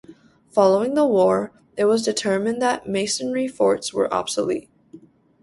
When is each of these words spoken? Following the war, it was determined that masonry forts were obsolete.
Following 0.49 0.95
the 0.95 1.05
war, 1.05 1.51
it 1.77 1.85
was 1.85 2.01
determined 2.03 2.59
that 2.59 2.89
masonry 2.89 3.47
forts 3.47 3.93
were 3.93 4.11
obsolete. 4.11 4.67